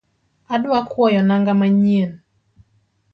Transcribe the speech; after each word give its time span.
Adwa 0.53 0.79
kwoyo 0.89 1.21
nanga 1.27 1.51
manyien 1.59 2.11